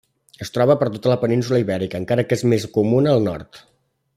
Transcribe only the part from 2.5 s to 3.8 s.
més comuna al nord.